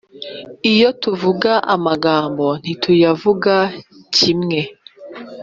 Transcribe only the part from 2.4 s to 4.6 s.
ntituyavuga kimwe.